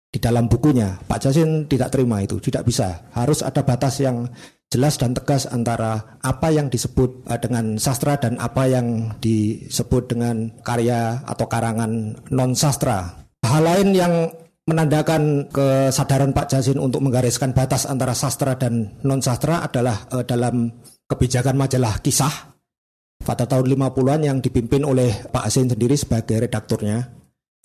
di 0.08 0.24
dalam 0.24 0.48
bukunya. 0.48 0.96
Pak 1.04 1.20
Jasin 1.28 1.68
tidak 1.68 1.92
terima 1.92 2.24
itu, 2.24 2.40
tidak 2.40 2.64
bisa. 2.64 3.12
Harus 3.12 3.44
ada 3.44 3.60
batas 3.68 4.00
yang 4.00 4.32
jelas 4.72 4.96
dan 4.96 5.12
tegas 5.12 5.52
antara 5.52 6.16
apa 6.24 6.48
yang 6.56 6.72
disebut 6.72 7.28
eh, 7.28 7.40
dengan 7.44 7.76
sastra 7.76 8.16
dan 8.16 8.40
apa 8.40 8.72
yang 8.72 9.12
disebut 9.20 10.16
dengan 10.16 10.56
karya 10.64 11.28
atau 11.28 11.52
karangan 11.52 12.16
non 12.32 12.56
sastra. 12.56 13.28
Hal 13.44 13.68
lain 13.68 13.92
yang 13.92 14.32
menandakan 14.66 15.52
kesadaran 15.52 16.32
Pak 16.32 16.56
Jasin 16.56 16.80
untuk 16.80 17.04
menggariskan 17.04 17.52
batas 17.52 17.84
antara 17.86 18.16
sastra 18.16 18.56
dan 18.56 18.96
non 19.04 19.20
sastra 19.20 19.62
adalah 19.62 20.08
uh, 20.10 20.24
dalam 20.24 20.72
kebijakan 21.06 21.56
majalah 21.58 22.02
kisah 22.02 22.56
pada 23.22 23.48
tahun 23.48 23.74
50-an 23.74 24.22
yang 24.22 24.38
dipimpin 24.42 24.84
oleh 24.86 25.26
Pak 25.30 25.48
Asin 25.50 25.70
sendiri 25.70 25.96
sebagai 25.98 26.42
redakturnya. 26.42 27.10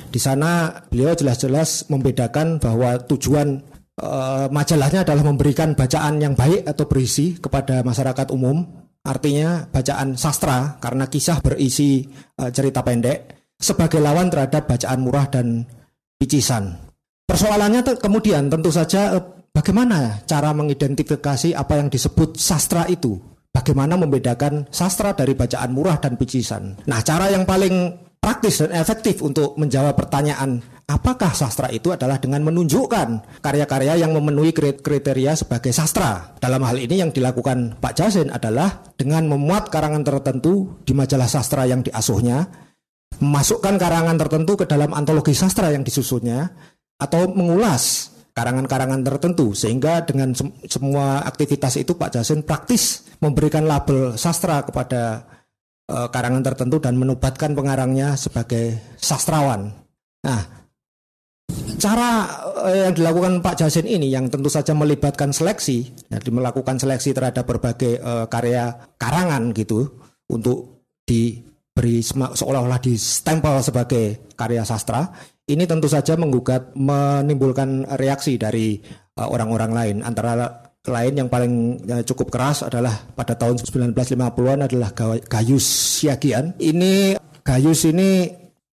Di 0.00 0.16
sana 0.16 0.72
beliau 0.88 1.12
jelas-jelas 1.12 1.92
membedakan 1.92 2.56
bahwa 2.56 2.96
tujuan 3.04 3.60
uh, 4.00 4.48
majalahnya 4.48 5.04
adalah 5.04 5.24
memberikan 5.26 5.76
bacaan 5.76 6.18
yang 6.22 6.32
baik 6.32 6.64
atau 6.64 6.88
berisi 6.88 7.36
kepada 7.36 7.84
masyarakat 7.84 8.32
umum. 8.32 8.64
Artinya 9.00 9.64
bacaan 9.68 10.16
sastra 10.16 10.76
karena 10.80 11.08
kisah 11.08 11.40
berisi 11.40 12.04
uh, 12.40 12.52
cerita 12.52 12.84
pendek 12.84 13.52
sebagai 13.60 14.00
lawan 14.00 14.32
terhadap 14.32 14.68
bacaan 14.68 15.00
murah 15.04 15.28
dan 15.28 15.68
picisan. 16.16 16.76
Persoalannya 17.28 18.00
kemudian 18.00 18.48
tentu 18.50 18.72
saja 18.72 19.20
eh, 19.20 19.24
bagaimana 19.54 20.22
cara 20.26 20.50
mengidentifikasi 20.54 21.54
apa 21.54 21.78
yang 21.78 21.88
disebut 21.88 22.38
sastra 22.38 22.86
itu. 22.90 23.18
Bagaimana 23.50 23.98
membedakan 23.98 24.70
sastra 24.70 25.10
dari 25.10 25.34
bacaan 25.34 25.74
murah 25.74 25.98
dan 25.98 26.14
picisan. 26.14 26.78
Nah, 26.86 27.02
cara 27.02 27.34
yang 27.34 27.42
paling 27.42 27.98
praktis 28.22 28.62
dan 28.62 28.70
efektif 28.78 29.18
untuk 29.26 29.58
menjawab 29.58 29.98
pertanyaan 29.98 30.62
apakah 30.86 31.34
sastra 31.34 31.66
itu 31.70 31.90
adalah 31.90 32.22
dengan 32.22 32.46
menunjukkan 32.46 33.40
karya-karya 33.42 34.06
yang 34.06 34.14
memenuhi 34.14 34.54
kriteria 34.54 35.34
sebagai 35.34 35.74
sastra. 35.74 36.38
Dalam 36.38 36.62
hal 36.62 36.78
ini 36.78 37.02
yang 37.02 37.10
dilakukan 37.10 37.78
Pak 37.82 37.94
Jasin 37.98 38.30
adalah 38.30 38.86
dengan 38.94 39.26
memuat 39.30 39.66
karangan 39.70 40.02
tertentu 40.02 40.78
di 40.86 40.94
majalah 40.94 41.26
sastra 41.26 41.66
yang 41.66 41.82
diasuhnya 41.82 42.70
memasukkan 43.20 43.76
karangan 43.76 44.16
tertentu 44.16 44.62
ke 44.62 44.64
dalam 44.66 44.96
antologi 44.96 45.36
sastra 45.36 45.70
yang 45.70 45.84
disusunnya 45.84 46.50
atau 47.00 47.28
mengulas 47.32 48.14
karangan-karangan 48.40 49.04
tertentu 49.04 49.52
sehingga 49.52 50.00
dengan 50.08 50.32
sem 50.32 50.48
semua 50.64 51.20
aktivitas 51.28 51.76
itu 51.76 51.92
Pak 51.92 52.16
Jasin 52.16 52.40
praktis 52.40 53.04
memberikan 53.20 53.68
label 53.68 54.16
sastra 54.16 54.64
kepada 54.64 55.28
uh, 55.92 56.08
karangan 56.08 56.40
tertentu 56.40 56.80
dan 56.80 56.96
menobatkan 56.96 57.52
pengarangnya 57.52 58.16
sebagai 58.16 58.80
sastrawan. 58.96 59.76
Nah, 60.24 60.40
cara 61.76 62.32
uh, 62.64 62.88
yang 62.88 62.96
dilakukan 62.96 63.44
Pak 63.44 63.60
Jasin 63.60 63.84
ini 63.84 64.08
yang 64.08 64.32
tentu 64.32 64.48
saja 64.48 64.72
melibatkan 64.72 65.36
seleksi, 65.36 65.92
ya, 66.08 66.16
melakukan 66.32 66.80
seleksi 66.80 67.12
terhadap 67.12 67.44
berbagai 67.44 68.00
uh, 68.00 68.24
karya 68.24 68.72
karangan 68.96 69.52
gitu 69.52 70.00
untuk 70.32 70.88
di 71.04 71.44
diberi 71.70 72.02
seolah-olah 72.02 72.82
stempel 72.98 73.62
sebagai 73.62 74.34
karya 74.34 74.66
sastra, 74.66 75.06
ini 75.48 75.64
tentu 75.64 75.86
saja 75.86 76.18
menggugat 76.18 76.74
menimbulkan 76.74 77.86
reaksi 77.96 78.36
dari 78.36 78.76
uh, 79.16 79.28
orang-orang 79.30 79.70
uh, 79.70 79.76
lain 79.78 79.96
antara 80.04 80.32
lain 80.84 81.14
yang 81.14 81.28
paling 81.28 81.80
cukup 82.08 82.32
keras 82.32 82.64
adalah 82.64 82.92
pada 83.12 83.36
tahun 83.36 83.60
1950-an 83.60 84.64
adalah 84.64 84.90
Gayus 85.28 85.64
Siagian. 86.00 86.56
Ini 86.56 87.20
Gayus 87.44 87.84
ini 87.84 88.28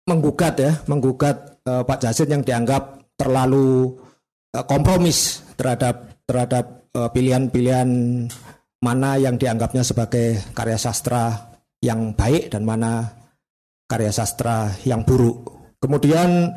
menggugat 0.06 0.56
ya, 0.62 0.72
menggugat 0.86 1.66
uh, 1.66 1.82
Pak 1.82 2.06
Jasin 2.06 2.30
yang 2.30 2.44
dianggap 2.46 3.14
terlalu 3.18 3.98
uh, 4.54 4.66
kompromis 4.66 5.46
terhadap 5.54 6.26
terhadap 6.26 6.66
pilihan 6.96 7.52
pilihan-pilihan 7.52 7.90
mana 8.80 9.20
yang 9.20 9.36
dianggapnya 9.36 9.84
sebagai 9.84 10.40
karya 10.56 10.80
sastra 10.80 11.55
yang 11.82 12.16
baik 12.16 12.52
dan 12.52 12.64
mana 12.64 13.10
karya 13.86 14.12
sastra 14.12 14.72
yang 14.88 15.06
buruk. 15.06 15.52
Kemudian 15.80 16.54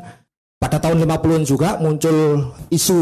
pada 0.59 0.81
tahun 0.81 1.05
50-an 1.05 1.43
juga 1.45 1.77
muncul 1.79 2.51
isu 2.73 3.01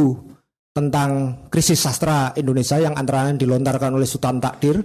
tentang 0.75 1.41
krisis 1.49 1.81
sastra 1.81 2.37
Indonesia 2.37 2.77
yang 2.77 2.93
antara 2.93 3.25
lain 3.25 3.41
dilontarkan 3.41 3.97
oleh 3.97 4.05
Sultan 4.05 4.37
Takdir 4.37 4.77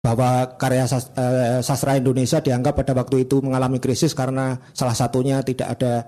bahwa 0.00 0.56
karya 0.60 0.84
eh, 0.88 1.60
sastra 1.60 1.96
Indonesia 1.96 2.40
dianggap 2.40 2.80
pada 2.80 2.92
waktu 2.96 3.28
itu 3.28 3.40
mengalami 3.44 3.80
krisis 3.80 4.16
karena 4.16 4.56
salah 4.72 4.96
satunya 4.96 5.44
tidak 5.44 5.76
ada 5.80 6.04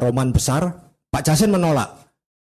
roman 0.00 0.32
besar. 0.32 0.68
Pak 1.12 1.22
Jasin 1.28 1.52
menolak 1.52 1.92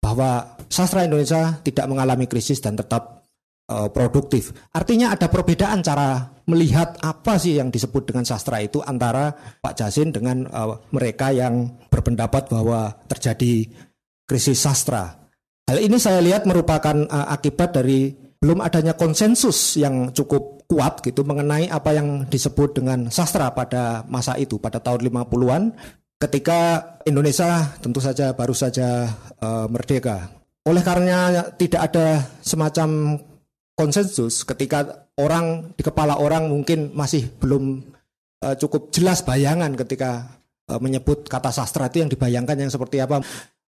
bahwa 0.01 0.57
sastra 0.69 1.05
Indonesia 1.05 1.61
tidak 1.61 1.85
mengalami 1.85 2.25
krisis 2.25 2.61
dan 2.61 2.73
tetap 2.77 3.25
uh, 3.69 3.89
produktif. 3.93 4.53
Artinya 4.73 5.13
ada 5.13 5.27
perbedaan 5.29 5.85
cara 5.85 6.25
melihat 6.51 6.99
apa 6.99 7.39
sih 7.39 7.55
yang 7.55 7.71
disebut 7.71 8.11
dengan 8.11 8.27
sastra 8.27 8.59
itu 8.59 8.83
antara 8.83 9.31
Pak 9.63 9.79
Jasin 9.79 10.11
dengan 10.11 10.43
uh, 10.51 10.75
mereka 10.91 11.31
yang 11.31 11.79
berpendapat 11.87 12.51
bahwa 12.51 12.91
terjadi 13.07 13.71
krisis 14.27 14.59
sastra. 14.59 15.15
Hal 15.71 15.79
ini 15.79 15.95
saya 15.95 16.19
lihat 16.19 16.43
merupakan 16.43 17.07
uh, 17.07 17.31
akibat 17.31 17.71
dari 17.79 18.11
belum 18.41 18.59
adanya 18.59 18.97
konsensus 18.97 19.79
yang 19.79 20.11
cukup 20.11 20.67
kuat 20.67 20.99
gitu 21.05 21.21
mengenai 21.23 21.67
apa 21.67 21.95
yang 21.95 22.25
disebut 22.27 22.79
dengan 22.81 23.07
sastra 23.07 23.51
pada 23.51 24.03
masa 24.07 24.35
itu 24.35 24.57
pada 24.57 24.79
tahun 24.79 25.07
50-an 25.07 25.63
ketika 26.21 26.59
Indonesia 27.09 27.75
tentu 27.81 27.97
saja 27.97 28.37
baru 28.37 28.53
saja 28.53 29.09
uh, 29.41 29.65
merdeka. 29.67 30.29
Oleh 30.69 30.85
karena 30.85 31.49
tidak 31.57 31.91
ada 31.91 32.21
semacam 32.45 33.17
konsensus 33.73 34.45
ketika 34.45 35.00
orang 35.21 35.77
di 35.77 35.85
kepala 35.85 36.17
orang 36.17 36.49
mungkin 36.49 36.89
masih 36.97 37.29
belum 37.37 37.85
uh, 38.41 38.55
cukup 38.57 38.89
jelas 38.89 39.21
bayangan 39.21 39.77
ketika 39.77 40.41
uh, 40.67 40.81
menyebut 40.81 41.29
kata 41.29 41.53
sastra 41.53 41.87
itu 41.93 42.01
yang 42.01 42.09
dibayangkan 42.09 42.57
yang 42.57 42.73
seperti 42.73 42.97
apa. 42.99 43.21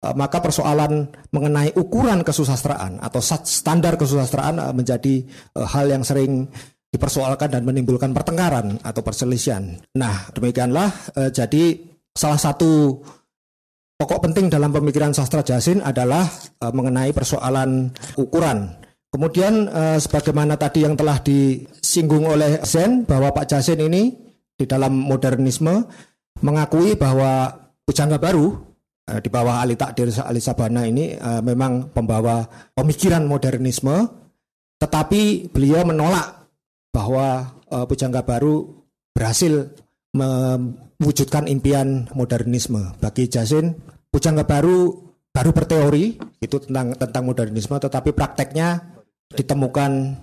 Eh, 0.01 0.15
maka 0.17 0.41
persoalan 0.41 1.13
mengenai 1.29 1.77
ukuran 1.77 2.25
kesusastraan 2.25 2.97
atau 3.05 3.21
standar 3.21 4.01
kesusastraan 4.01 4.57
eh, 4.57 4.73
menjadi 4.73 5.15
eh, 5.29 5.67
hal 5.69 5.93
yang 5.93 6.01
sering 6.01 6.49
dipersoalkan 6.89 7.53
dan 7.53 7.63
menimbulkan 7.63 8.11
pertengkaran 8.11 8.81
atau 8.83 8.99
perselisihan. 8.99 9.79
Nah, 9.95 10.27
demikianlah 10.35 10.91
jadi 11.31 11.79
salah 12.11 12.35
satu 12.35 12.99
pokok 13.95 14.27
penting 14.27 14.51
dalam 14.51 14.75
pemikiran 14.75 15.15
sastra 15.15 15.39
Jasin 15.39 15.79
adalah 15.79 16.27
mengenai 16.59 17.15
persoalan 17.15 17.95
ukuran. 18.19 18.75
Kemudian 19.11 19.67
sebagaimana 19.99 20.55
tadi 20.55 20.87
yang 20.87 20.95
telah 20.95 21.19
disinggung 21.19 22.23
oleh 22.23 22.63
Zen 22.63 23.03
bahwa 23.03 23.35
Pak 23.35 23.43
Jasin 23.43 23.83
ini 23.83 24.07
di 24.55 24.63
dalam 24.63 24.95
modernisme 24.95 25.83
mengakui 26.39 26.95
bahwa 26.95 27.51
pujangga 27.83 28.15
baru 28.15 28.71
Eh, 29.11 29.19
di 29.19 29.27
bawah 29.27 29.59
Ali 29.59 29.75
Takdir 29.75 30.07
Ali 30.23 30.39
Sabana 30.39 30.87
ini 30.87 31.17
uh, 31.19 31.43
memang 31.43 31.91
pembawa 31.91 32.47
pemikiran 32.71 33.27
modernisme, 33.27 34.07
tetapi 34.79 35.51
beliau 35.51 35.83
menolak 35.83 36.47
bahwa 36.95 37.59
uh, 37.67 37.83
Pujangga 37.83 38.23
Baru 38.23 38.87
berhasil 39.11 39.73
mewujudkan 40.15 41.51
impian 41.51 42.07
modernisme. 42.15 42.95
Bagi 43.03 43.27
Jasin, 43.27 43.75
Pujangga 44.07 44.47
Baru 44.47 45.11
baru 45.31 45.55
berteori 45.55 46.19
itu 46.43 46.57
tentang 46.63 46.95
tentang 46.95 47.23
modernisme, 47.27 47.75
tetapi 47.79 48.11
prakteknya 48.15 48.90
ditemukan 49.35 50.17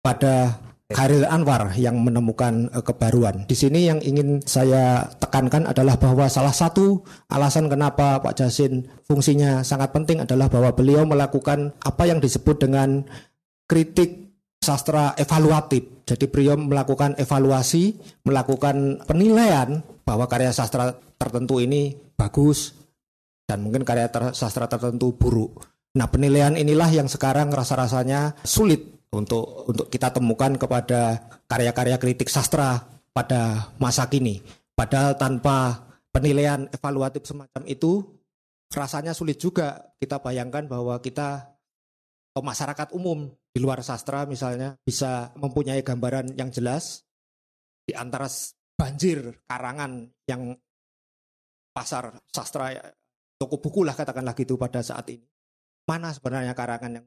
pada 0.00 0.58
Khairil 0.88 1.28
Anwar 1.28 1.76
yang 1.76 2.00
menemukan 2.00 2.72
uh, 2.72 2.80
kebaruan. 2.80 3.44
Di 3.44 3.52
sini 3.52 3.92
yang 3.92 4.00
ingin 4.00 4.40
saya 4.48 5.04
tekankan 5.20 5.68
adalah 5.68 6.00
bahwa 6.00 6.24
salah 6.32 6.52
satu 6.56 7.04
alasan 7.28 7.68
kenapa 7.68 8.24
Pak 8.24 8.40
Jasin 8.40 8.88
fungsinya 9.04 9.60
sangat 9.60 9.92
penting 9.92 10.24
adalah 10.24 10.48
bahwa 10.48 10.72
beliau 10.72 11.04
melakukan 11.04 11.76
apa 11.84 12.08
yang 12.08 12.24
disebut 12.24 12.56
dengan 12.64 13.04
kritik 13.68 14.32
sastra 14.64 15.12
evaluatif. 15.20 16.08
Jadi 16.08 16.24
beliau 16.32 16.56
melakukan 16.56 17.20
evaluasi, 17.20 17.92
melakukan 18.24 19.04
penilaian 19.04 19.84
bahwa 20.08 20.24
karya 20.24 20.56
sastra 20.56 20.96
tertentu 21.20 21.60
ini 21.60 22.00
bagus 22.16 22.72
dan 23.44 23.60
mungkin 23.60 23.84
karya 23.84 24.08
ter 24.08 24.32
sastra 24.32 24.64
tertentu 24.64 25.12
buruk. 25.12 25.68
Nah, 25.96 26.06
penilaian 26.12 26.52
inilah 26.52 26.90
yang 26.92 27.08
sekarang 27.08 27.48
rasa-rasanya 27.48 28.36
sulit 28.44 29.08
untuk 29.08 29.64
untuk 29.72 29.86
kita 29.88 30.12
temukan 30.12 30.52
kepada 30.60 31.24
karya-karya 31.48 31.96
kritik 31.96 32.28
sastra 32.28 32.84
pada 33.16 33.72
masa 33.80 34.04
kini. 34.06 34.44
Padahal 34.76 35.16
tanpa 35.16 35.88
penilaian 36.12 36.68
evaluatif 36.70 37.24
semacam 37.24 37.64
itu 37.64 38.04
rasanya 38.68 39.16
sulit 39.16 39.40
juga 39.40 39.96
kita 39.96 40.20
bayangkan 40.20 40.68
bahwa 40.68 41.00
kita 41.00 41.56
atau 42.30 42.42
masyarakat 42.44 42.94
umum 42.94 43.26
di 43.50 43.58
luar 43.58 43.80
sastra 43.80 44.28
misalnya 44.28 44.76
bisa 44.84 45.32
mempunyai 45.34 45.80
gambaran 45.82 46.36
yang 46.36 46.52
jelas 46.52 47.02
di 47.82 47.96
antara 47.96 48.28
banjir 48.78 49.42
karangan 49.48 50.06
yang 50.28 50.54
pasar 51.74 52.14
sastra 52.30 52.76
toko 53.40 53.58
buku 53.58 53.82
lah 53.82 53.96
katakanlah 53.96 54.36
gitu 54.36 54.54
pada 54.54 54.84
saat 54.84 55.08
ini. 55.10 55.24
Mana 55.88 56.12
sebenarnya 56.12 56.52
karangan 56.52 57.00
yang 57.00 57.06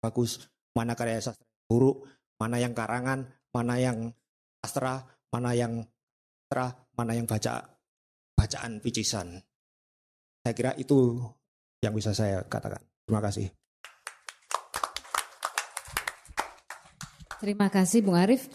bagus, 0.00 0.48
mana 0.72 0.96
karya 0.96 1.20
sastra 1.20 1.44
buruk, 1.68 2.08
mana 2.40 2.56
yang 2.56 2.72
karangan, 2.72 3.28
mana 3.52 3.76
yang 3.76 4.16
sastra, 4.64 5.04
mana 5.28 5.52
yang 5.52 5.84
sastra, 6.48 6.72
mana 6.96 7.12
yang 7.12 7.28
baca 7.28 7.68
bacaan 8.32 8.80
picisan. 8.80 9.36
Saya 10.40 10.56
kira 10.56 10.72
itu 10.80 11.20
yang 11.84 11.92
bisa 11.92 12.16
saya 12.16 12.40
katakan. 12.48 12.80
Terima 13.04 13.20
kasih. 13.20 13.52
Terima 17.40 17.68
kasih 17.68 18.00
Bung 18.00 18.16
Arif. 18.16 18.48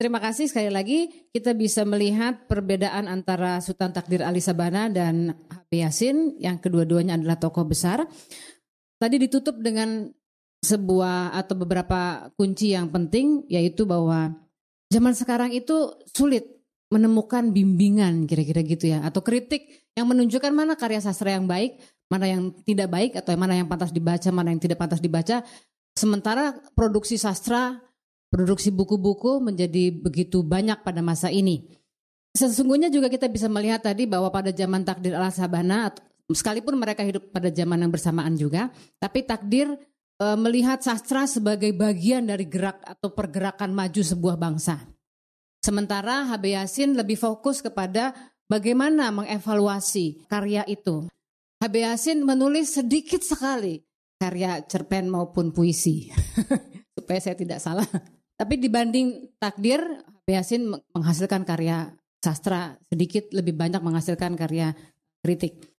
Terima 0.00 0.16
kasih 0.16 0.48
sekali 0.48 0.72
lagi 0.72 1.28
kita 1.28 1.52
bisa 1.52 1.84
melihat 1.84 2.48
perbedaan 2.48 3.04
antara 3.04 3.60
Sultan 3.60 3.92
Takdir 3.92 4.24
Ali 4.24 4.40
Sabana 4.40 4.88
dan 4.88 5.36
HB 5.52 5.70
Yasin 5.76 6.16
yang 6.40 6.56
kedua-duanya 6.56 7.20
adalah 7.20 7.36
tokoh 7.36 7.68
besar. 7.68 8.08
Tadi 8.96 9.20
ditutup 9.20 9.60
dengan 9.60 10.08
sebuah 10.64 11.36
atau 11.36 11.52
beberapa 11.52 12.32
kunci 12.32 12.72
yang 12.72 12.88
penting 12.88 13.44
yaitu 13.52 13.84
bahwa 13.84 14.32
zaman 14.88 15.12
sekarang 15.12 15.52
itu 15.52 15.92
sulit 16.16 16.48
menemukan 16.88 17.52
bimbingan 17.52 18.24
kira-kira 18.24 18.64
gitu 18.64 18.96
ya 18.96 19.04
atau 19.04 19.20
kritik 19.20 19.84
yang 19.92 20.08
menunjukkan 20.08 20.48
mana 20.48 20.80
karya 20.80 21.04
sastra 21.04 21.36
yang 21.36 21.44
baik, 21.44 21.76
mana 22.08 22.24
yang 22.24 22.56
tidak 22.64 22.88
baik 22.88 23.20
atau 23.20 23.36
mana 23.36 23.52
yang 23.52 23.68
pantas 23.68 23.92
dibaca, 23.92 24.32
mana 24.32 24.48
yang 24.48 24.64
tidak 24.64 24.80
pantas 24.80 25.04
dibaca. 25.04 25.44
Sementara 25.92 26.56
produksi 26.72 27.20
sastra, 27.20 27.84
produksi 28.30 28.70
buku-buku 28.70 29.42
menjadi 29.42 29.90
begitu 29.90 30.40
banyak 30.46 30.80
pada 30.86 31.02
masa 31.02 31.28
ini. 31.28 31.66
Sesungguhnya 32.32 32.88
juga 32.88 33.10
kita 33.10 33.26
bisa 33.26 33.50
melihat 33.50 33.82
tadi 33.82 34.06
bahwa 34.06 34.30
pada 34.30 34.54
zaman 34.54 34.86
takdir 34.86 35.18
ala 35.18 35.34
sabana 35.34 35.90
sekalipun 36.30 36.78
mereka 36.78 37.02
hidup 37.02 37.34
pada 37.34 37.50
zaman 37.50 37.82
yang 37.82 37.90
bersamaan 37.90 38.38
juga, 38.38 38.70
tapi 39.02 39.26
takdir 39.26 39.74
E, 40.20 40.26
melihat 40.36 40.84
sastra 40.84 41.24
sebagai 41.24 41.72
bagian 41.72 42.28
dari 42.28 42.44
gerak 42.44 42.84
atau 42.84 43.16
pergerakan 43.16 43.72
maju 43.72 44.02
sebuah 44.04 44.36
bangsa. 44.36 44.76
Sementara 45.64 46.28
HB 46.28 46.44
Yasin 46.60 46.92
lebih 46.92 47.16
fokus 47.16 47.64
kepada 47.64 48.12
bagaimana 48.44 49.08
mengevaluasi 49.16 50.28
karya 50.28 50.68
itu. 50.68 51.08
HB 51.64 51.72
Yasin 51.72 52.20
menulis 52.20 52.76
sedikit 52.76 53.24
sekali 53.24 53.80
karya 54.20 54.60
cerpen 54.68 55.08
maupun 55.08 55.56
puisi. 55.56 56.12
Supaya 57.00 57.20
saya 57.24 57.36
tidak 57.40 57.64
salah. 57.64 57.88
Tapi 58.40 58.56
dibanding 58.56 59.36
takdir, 59.36 59.84
Yasin 60.24 60.72
menghasilkan 60.96 61.44
karya 61.44 61.92
sastra 62.24 62.80
sedikit 62.88 63.28
lebih 63.36 63.52
banyak 63.52 63.84
menghasilkan 63.84 64.32
karya 64.32 64.72
kritik. 65.20 65.60